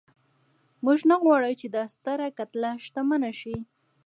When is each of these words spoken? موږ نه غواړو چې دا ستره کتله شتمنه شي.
موږ 0.85 0.99
نه 1.09 1.15
غواړو 1.21 1.51
چې 1.59 1.67
دا 1.75 1.83
ستره 1.95 2.27
کتله 2.37 2.71
شتمنه 2.85 3.31
شي. 3.39 3.55